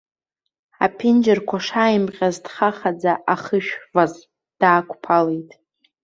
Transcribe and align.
Аԥенџьырқәа 0.85 1.57
шааимҟьаз 1.65 2.35
дхахаӡа 2.45 3.13
ахышәваз 3.33 4.13
даақәԥалеит. 4.59 5.51